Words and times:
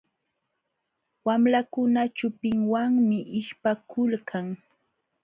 Wamlakuna 1.25 2.01
chupinwanmi 2.17 3.17
ishpakulkan. 3.39 4.47